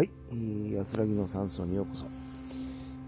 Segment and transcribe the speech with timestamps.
[0.00, 0.10] はい、
[0.72, 2.06] 安らぎの山荘にようこそ、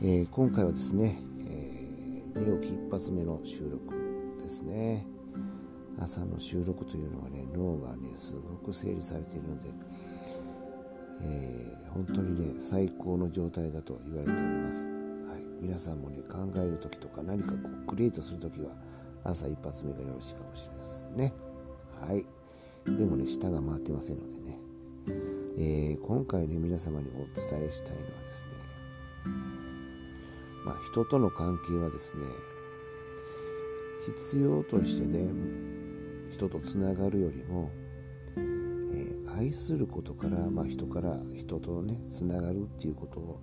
[0.02, 5.06] えー、今回はですね、えー、寝起き一発目の収録ですね。
[5.98, 9.70] 朝の収録というのはね脳がねすごく整理されているので、
[11.22, 14.92] えー、本当にね最高の状態だと言われております、は
[15.38, 18.70] い、皆さんもね考える時とか何かこうクリエイトする時は
[19.24, 21.32] 朝一発目がよろしいかもしれないですね。
[22.06, 22.26] はい。
[22.84, 24.61] でもね下が回ってませんのでね。
[25.64, 28.48] えー、今回ね皆様にお伝えしたいのはですね
[30.64, 32.24] まあ人との関係はですね
[34.06, 35.30] 必要としてね
[36.32, 37.70] 人とつながるよりも、
[38.36, 43.40] えー、愛することから、まあ、人から人とねつながるっていうことを、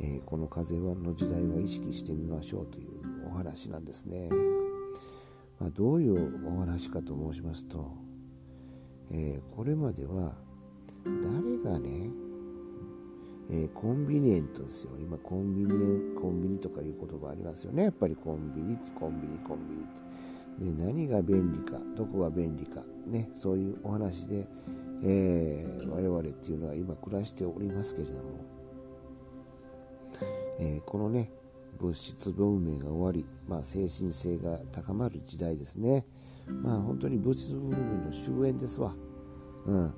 [0.00, 4.28] えー、この風はの時代は意識してみましょうというお話なんですね、
[5.58, 7.90] まあ、どういうお話かと申しますと、
[9.10, 10.34] え、これまでは
[11.04, 12.10] 誰がね、
[13.50, 14.92] えー、コンビニエントですよ。
[14.98, 17.84] 今コンビニ、コンビニとかいう言葉ありますよね。
[17.84, 20.04] やっぱりコンビニ、コンビニ、コンビニって。
[20.58, 24.46] で何が便利か、どこが便利か、ね、そういうお話で、
[25.02, 28.44] えー、我々っていうのは今暮らしておりますけれども、
[30.60, 31.30] えー、このね、
[31.78, 36.06] 物質文明が終わり、まあ、精神性が高まる時代ですね。
[36.62, 38.94] まあ本当に物質文明の終焉ですわ。
[39.66, 39.94] うん。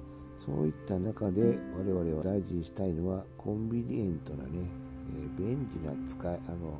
[0.46, 4.68] そういった中で我々は大事にしたいのはコンビニエントなね、
[5.18, 6.78] え、便利な使いあの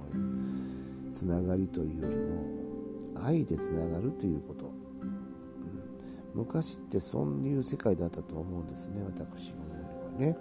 [1.12, 10.39] つながりというよりも愛でつながるということ、うん、昔ってそういう世界だったと思うんですね私思うにはね、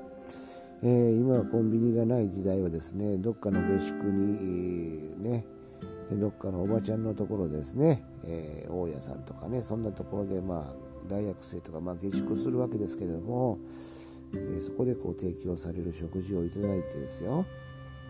[0.84, 5.46] えー、今はコンビニがない時代はですねどっかの下宿に、ね
[6.12, 13.60] どっかのおばちゃんのところですね、えー、大家さんとかねそんなところでまあ大学生とか、まあ、下宿するわけですけれども、
[14.34, 17.46] えー、そこでこう提供される食事をいただいてですよ。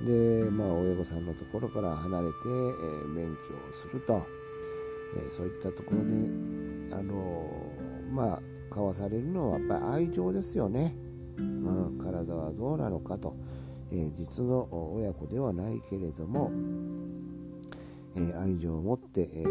[0.06, 4.26] で、まあ、親御さんのところから離れて、えー、勉強をすると、
[5.16, 7.72] えー、そういったところで、あの
[8.12, 8.40] まあ、
[8.70, 10.96] 交わされるのはやっぱり愛情ですよね、
[11.38, 13.36] うん、体はどうなのかと、
[13.92, 16.52] え実の親子ではないけれども、
[18.18, 19.46] え愛情を持って、え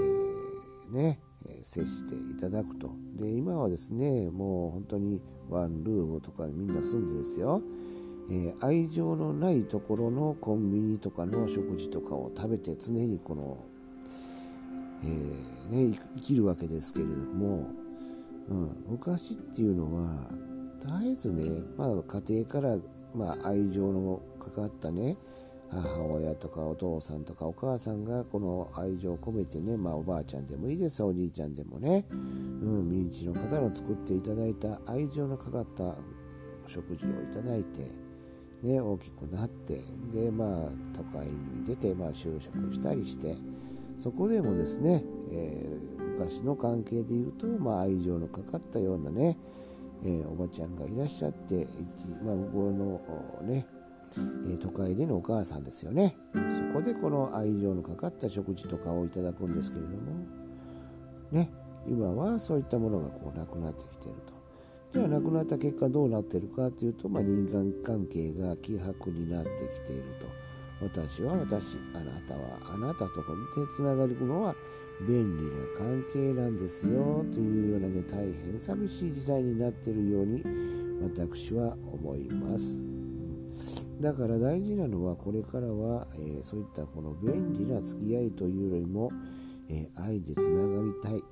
[0.90, 1.20] ね
[1.62, 2.90] 接していただくと。
[3.16, 7.62] で今はですねもう本当にワンルームとかみんな住んでですよ、
[8.30, 13.64] えー、愛情のないところのコンビニとかの食事とかを食べて常にこの、
[15.02, 17.68] えー、ね、生きるわけですけれども、
[18.48, 20.30] うん、昔っていうのは
[20.80, 22.76] 絶えずね、まあ、家庭から、
[23.14, 25.16] まあ、愛情のかかったね
[25.70, 35.94] 母親とかお父さんとかお母さんがこの愛情を込めてね、まあ、おばあちゃんでもいいですおじいちゃんでもね、うん、身内の方の作っていただいた愛情のかかった
[36.68, 37.90] 食事をいただいて、
[38.62, 39.80] ね、大きくなって
[40.12, 40.48] で、まあ、
[40.96, 43.36] 都会に出て、まあ、就職したりして
[44.02, 45.02] そこでもですね、
[45.32, 49.36] えー、昔の関係でいうと、まあ、愛情のかかったようなね、
[50.04, 51.66] えー、おばちゃんがいらっしゃって、
[52.22, 53.00] まあ、向こうの
[53.42, 53.66] ね
[54.48, 56.16] え都会でのお母さんですよね。
[56.34, 59.96] そこでこの愛情のかかった食事とかをいただくんですけれども。
[61.32, 61.50] ね。
[61.86, 64.14] 今はそういったものがこうなくなってきてる
[64.92, 64.98] と。
[64.98, 70.44] ではなくなった結果どうなってるかというと、まあ、人間関係が希薄になってきていると。
[70.80, 74.54] 私は私あなたはあなたとこでつながるのは
[75.08, 80.42] 便利な関係なんですよというようなね大変寂しい時代になっているように
[81.02, 82.93] 私は思います。
[84.00, 89.10] だから大事なのはこれからは、えー、そういったこの便利な付き合いというよりも、
[89.68, 91.22] えー、愛でつながりたい、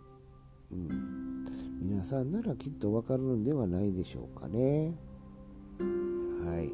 [0.72, 1.44] うん、
[1.80, 4.94] 皆さんならきっとわかるのではないでしょうかね。
[5.78, 6.70] はい、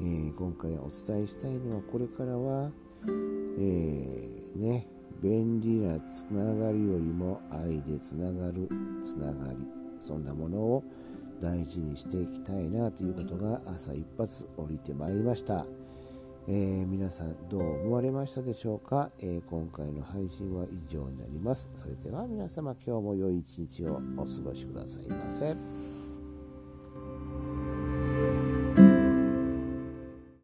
[0.00, 2.70] えー、今回お伝えしたいのはこれからは、
[3.58, 4.86] えね
[5.22, 8.68] 便利なつながりよりも愛でつながる
[9.02, 9.86] つながり。
[9.98, 10.84] そんなものを
[11.40, 15.66] 大事にしていきたいなということが朝一発降りてまいりました、
[16.48, 21.70] えー、皆さんどう思われましたでしょうか、えー、今回の配信は以上になります。
[21.74, 25.95] それでは皆様今日も良い一日をお過ごしくださいませ。